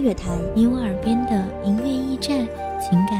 [0.00, 2.38] 乐台，你我耳边的音乐驿站，
[2.80, 3.19] 情感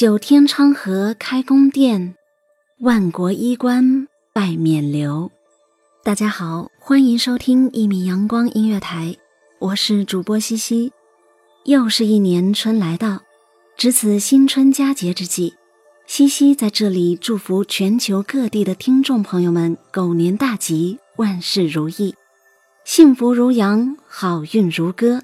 [0.00, 2.14] 九天昌河开宫殿，
[2.78, 5.28] 万国衣冠拜冕旒。
[6.02, 9.14] 大家好，欢迎收听一米阳光音乐台，
[9.58, 10.90] 我是主播西西。
[11.64, 13.20] 又是一年春来到，
[13.76, 15.52] 值此新春佳节之际，
[16.06, 22.14] 西西在这里祝福全球各地的听众朋友们狗年大吉，万事如意，
[22.86, 25.20] 幸福如羊，好运如歌。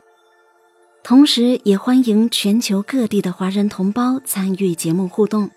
[1.06, 5.48] 同时，也欢迎全球各地的华人同胞参与节目互动。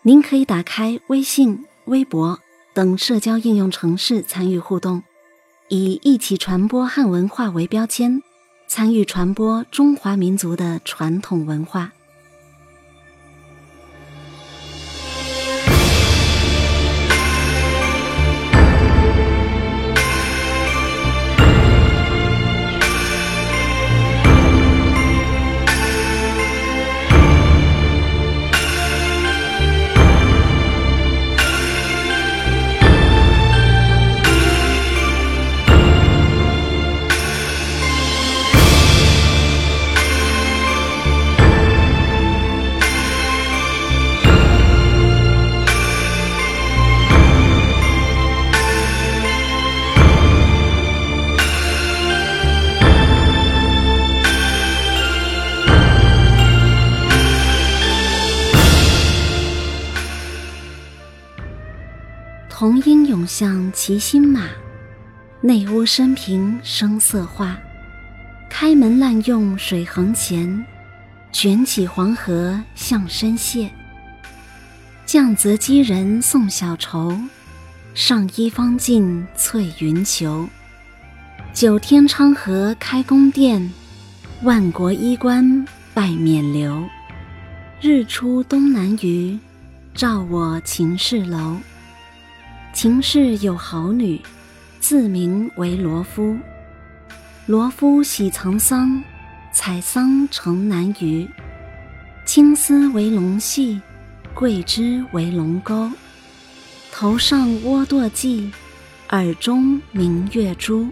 [0.00, 2.40] 您可以打开微信、微博
[2.72, 5.02] 等社交应用程式参与互动，
[5.68, 8.22] 以“一起传播汉文化”为标签，
[8.68, 11.92] 参与传播中华民族的传统文化。
[62.60, 64.42] 红缨涌向骑心马，
[65.40, 67.58] 内屋深平声色化。
[68.50, 70.62] 开门滥用水横前，
[71.32, 73.66] 卷起黄河向深泻。
[75.06, 77.18] 降泽击人送小愁，
[77.94, 80.46] 上衣方尽翠云裘。
[81.54, 83.72] 九天昌河开宫殿，
[84.42, 86.86] 万国衣冠拜冕旒。
[87.80, 89.38] 日出东南隅，
[89.94, 91.56] 照我秦氏楼。
[92.72, 94.20] 秦氏有好女，
[94.78, 96.38] 自名为罗敷。
[97.46, 99.02] 罗敷喜藏桑，
[99.52, 101.28] 采桑城南隅。
[102.24, 103.80] 青丝为龙系，
[104.32, 105.90] 桂枝为龙钩。
[106.92, 108.50] 头上倭堕髻，
[109.10, 110.88] 耳中明月珠。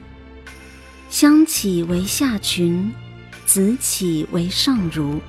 [1.09, 2.93] 香起为下裙，
[3.47, 5.21] 紫起为上襦。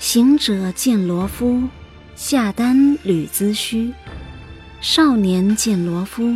[0.00, 1.62] 行者见罗敷，
[2.16, 3.94] 下丹履髭须。
[4.80, 6.32] 少年见罗敷，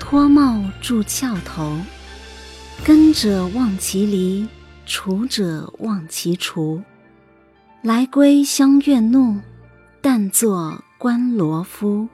[0.00, 1.78] 脱帽筑鞘头。
[2.84, 4.48] 耕者忘其犁，
[4.84, 6.82] 锄者忘其锄。
[7.82, 9.40] 来归相怨怒，
[10.00, 12.08] 但作观罗敷。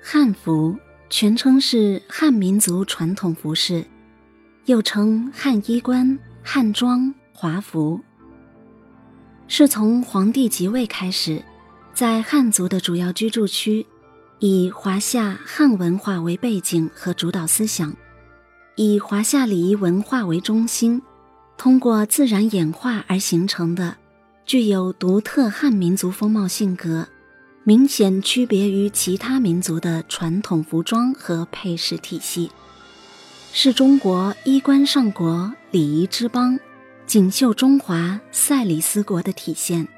[0.00, 0.76] 汉服
[1.10, 3.84] 全称是汉民族传统服饰，
[4.66, 8.00] 又称汉衣冠、汉装、华服，
[9.48, 11.42] 是从皇帝即位开始。
[11.98, 13.84] 在汉族的主要居住区，
[14.38, 17.92] 以华夏汉文化为背景和主导思想，
[18.76, 21.02] 以华夏礼仪文化为中心，
[21.56, 23.96] 通过自然演化而形成的，
[24.46, 27.04] 具有独特汉民族风貌性格，
[27.64, 32.48] 明显区别于其他民族的传统服装和配饰体系，
[33.52, 36.56] 是中国衣冠上国、礼仪之邦、
[37.08, 39.88] 锦绣中华、赛里斯国的体现。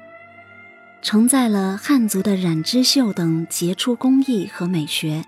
[1.01, 5.25] 承载了汉族的染织绣等杰出工艺和美学，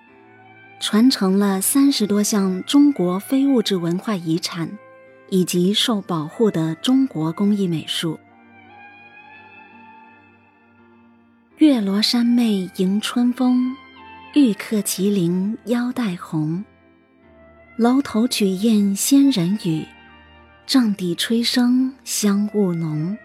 [0.80, 4.70] 传承了三十多项中国非物质文化遗产，
[5.30, 8.20] 以及受保护的中国工艺美术。
[11.58, 13.75] 月罗山妹迎春风，
[14.36, 16.64] 玉刻麒麟腰带红。
[17.78, 19.88] 楼头曲燕仙人语，
[20.68, 23.18] 帐底吹笙香雾浓。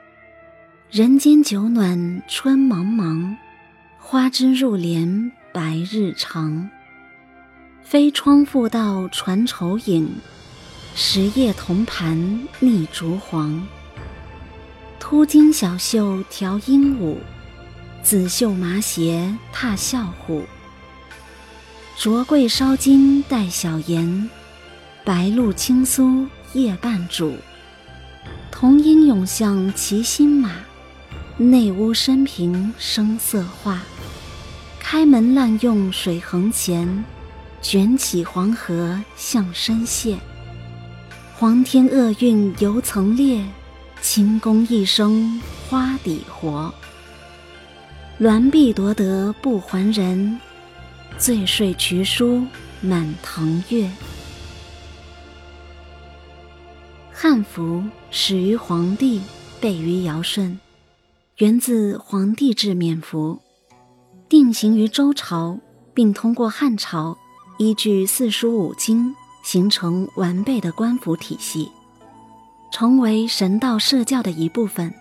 [0.90, 3.36] 人间酒暖春茫茫，
[3.98, 6.70] 花枝入帘白日长。
[7.82, 10.08] 飞窗复道传愁影，
[10.94, 12.16] 十叶铜盘
[12.58, 13.62] 觅烛黄。
[14.98, 17.18] 秃金小袖调鹦鹉。
[18.02, 20.42] 紫绣麻鞋踏笑虎，
[21.98, 24.30] 卓桂烧金带小颜，
[25.04, 27.36] 白露青酥夜半煮。
[28.50, 30.52] 童音涌向骑新马，
[31.40, 33.80] 内屋深平声色画。
[34.80, 37.04] 开门滥用水横钱，
[37.62, 40.16] 卷起黄河向深泻。
[41.36, 43.44] 皇天厄运犹曾裂，
[44.00, 46.74] 清宫一生花底活。
[48.18, 50.40] 鸾璧夺得不还人，
[51.18, 52.44] 醉睡渠书
[52.80, 53.88] 满堂月。
[57.12, 59.20] 汉服始于黄帝，
[59.60, 60.58] 备于尧舜，
[61.38, 63.38] 源自黄帝制冕服，
[64.28, 65.56] 定型于周朝，
[65.94, 67.16] 并通过汉朝
[67.58, 69.14] 依据四书五经
[69.44, 71.70] 形成完备的官服体系，
[72.72, 74.92] 成为神道社教的一部分。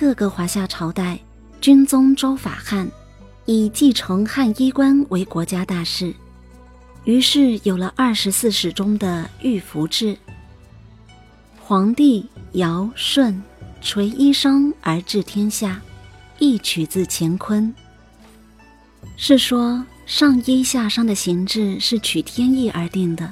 [0.00, 1.20] 各个华夏朝代
[1.60, 2.90] 均宗周法汉，
[3.44, 6.14] 以继承汉衣冠为国家大事，
[7.04, 10.16] 于是有了二十四史中的御服制。
[11.60, 13.42] 黄帝、尧、舜
[13.82, 15.78] 垂衣裳而治天下，
[16.38, 17.70] 亦取自乾坤。
[19.18, 23.30] 是说上衣下裳的形制是取天意而定的，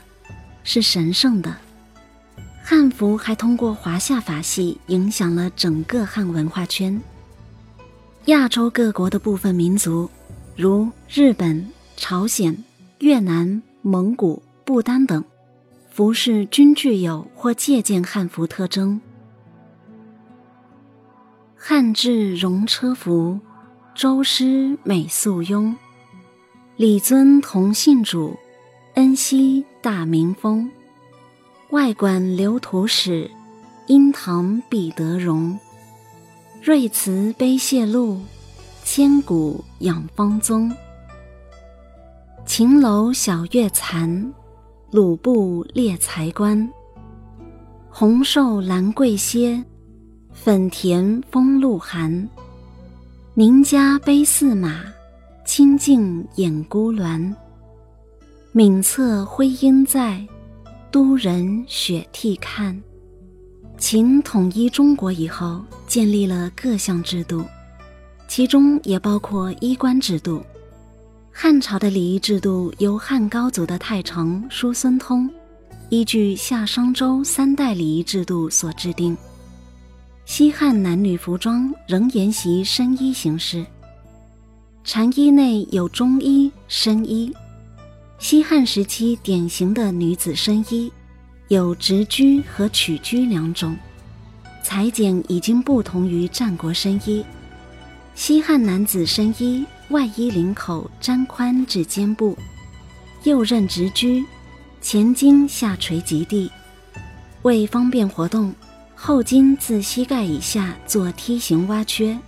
[0.65, 1.57] 是神圣的。
[2.71, 7.01] 汉服还通过华夏法系影响了整个汉文化圈。
[8.27, 10.11] 亚洲各国的部分民族，
[10.55, 11.67] 如日本、
[11.97, 12.63] 朝鲜、
[12.99, 15.25] 越南、蒙古、不丹等，
[15.89, 19.01] 服饰均具有或借鉴汉服特征。
[21.57, 23.41] 汉制戎车服，
[23.95, 25.75] 周师美素雍，
[26.77, 28.37] 礼尊同姓主，
[28.97, 30.71] 恩熙大明风。
[31.71, 33.31] 外馆留图史，
[33.89, 35.59] 殷唐必得容。
[36.63, 38.19] 瑞慈碑谢露，
[38.85, 40.73] 千古养方宗。
[42.47, 44.33] 秦楼晓月残，
[44.91, 46.67] 鲁布列才官。
[47.91, 49.63] 红瘦兰桂歇，
[50.33, 52.27] 粉田风露寒。
[53.35, 54.83] 邻家悲驷马，
[55.45, 57.31] 清净掩孤鸾。
[58.53, 60.27] 闽侧徽音在。
[60.91, 62.81] 都人雪替看，
[63.77, 67.45] 秦统一中国以后，建立了各项制度，
[68.27, 70.43] 其中也包括衣冠制度。
[71.31, 75.31] 汉朝的礼仪制度由汉高祖的太常叔孙通
[75.91, 79.17] 依据夏商周三代礼仪制度所制定。
[80.25, 83.65] 西汉男女服装仍沿袭深衣形式，
[84.85, 87.31] 禅衣内有中衣、深衣。
[88.19, 90.93] 西汉时期典型的女子身衣，
[91.47, 93.77] 有直裾和曲裾两种，
[94.65, 97.25] 裁剪已经不同于战国身衣。
[98.17, 102.37] 西汉男子身衣外衣领口粘宽至肩部，
[103.23, 104.25] 右衽直裾，
[104.81, 106.51] 前襟下垂及地，
[107.43, 108.53] 为方便活动，
[108.97, 112.19] 后襟自膝盖以下做梯形挖缺，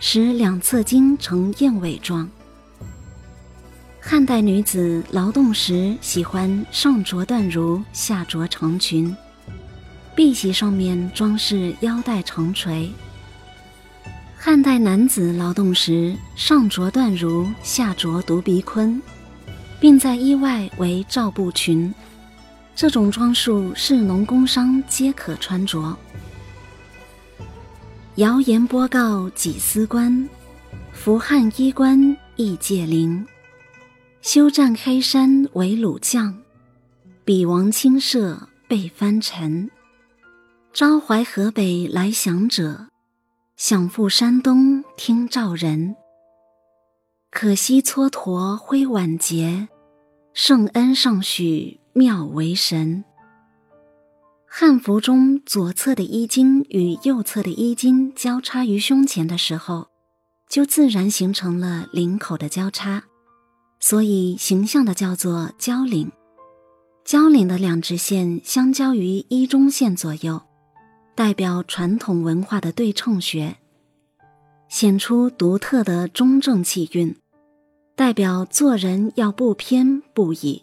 [0.00, 2.26] 使两侧襟呈燕尾状。
[4.10, 9.14] 汉代女子劳动时喜欢上着缎襦，下着长裙，
[10.14, 12.90] 碧玺上面装饰腰带长垂。
[14.34, 18.98] 汉代男子劳动时上着缎襦，下着独鼻鲲，
[19.78, 21.94] 并在衣外为罩布裙。
[22.74, 25.94] 这种装束是农工商皆可穿着。
[28.14, 30.26] 谣言播告几丝官，
[30.94, 33.22] 服汉衣冠亦界陵。
[34.20, 36.36] 休战黑山为鲁将，
[37.24, 39.70] 比王亲舍被藩臣。
[40.72, 42.88] 朝怀河北来降者，
[43.56, 45.96] 想赴山东听召人。
[47.30, 49.68] 可惜蹉跎挥晚节，
[50.32, 51.80] 圣恩尚许。
[51.94, 53.04] 妙为神。
[54.46, 59.88] 汉服中左侧的衣襟与右侧的衣襟交叉于胸前的时候，
[60.48, 63.02] 就自然形成了领口的交叉，
[63.80, 66.10] 所以形象的叫做交领。
[67.04, 70.42] 交领的两直线相交于一中线左右，
[71.14, 73.56] 代表传统文化的对称学，
[74.68, 77.16] 显出独特的中正气韵，
[77.96, 80.62] 代表做人要不偏不倚。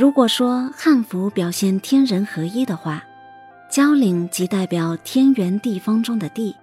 [0.00, 3.04] 如果说汉服表现天人合一的话，
[3.70, 6.56] 交领即代表天圆地方中的地，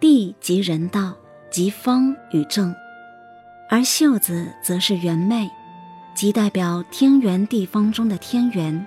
[0.00, 1.14] 地即人道，
[1.48, 2.74] 即方与正；
[3.68, 5.48] 而袖子则是圆妹，
[6.12, 8.84] 即代表天圆地方中的天圆。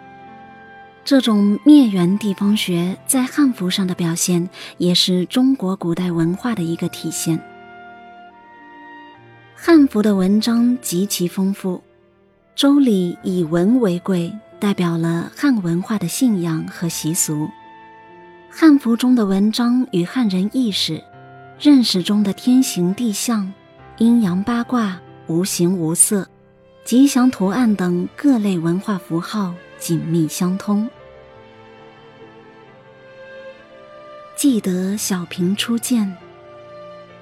[1.06, 7.42] 这种灭圆地方学在汉服上的表现，也是中国古代文化的一个体现。
[9.56, 11.82] 汉服的文章极其丰富。
[12.56, 17.50] 周礼以文为贵，代表了汉文化的信仰和习俗。
[18.50, 21.04] 汉服中的文章与汉人意识、
[21.60, 23.52] 认识中的天行地象、
[23.98, 26.28] 阴阳八卦、无形无色、
[26.86, 30.88] 吉祥图案等各类文化符号紧密相通。
[34.36, 36.16] 记得小平初见，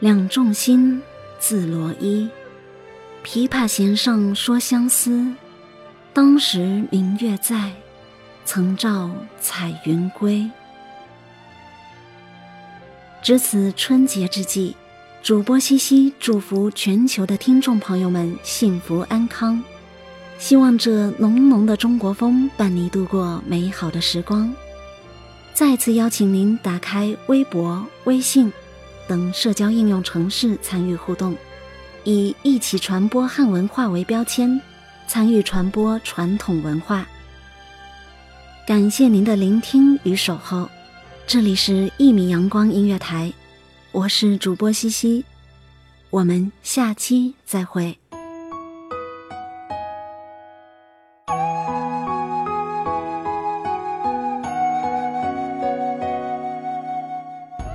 [0.01, 1.01] 两重心，
[1.39, 2.29] 自罗衣。
[3.23, 5.31] 琵琶弦上说相思，
[6.11, 7.71] 当时明月在，
[8.45, 10.49] 曾照彩云归。
[13.21, 14.75] 值此春节之际，
[15.21, 19.63] 主播西西祝福全球的听众朋友们幸福安康，
[20.39, 24.51] 希望这浓浓的中国风伴你度过美好的时光。
[25.53, 28.51] 再次邀请您打开微博、微信
[29.07, 31.37] 等社交应用程式参与互动。
[32.03, 34.59] 以一起传播汉文化为标签，
[35.07, 37.07] 参与传播传统文化。
[38.65, 40.69] 感谢您的聆听与守候，
[41.27, 43.31] 这里是一米阳光音乐台，
[43.91, 45.25] 我是主播西西，
[46.09, 47.97] 我们下期再会。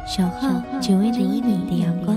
[0.09, 0.49] 守候
[0.81, 2.17] 只为那一米的阳光。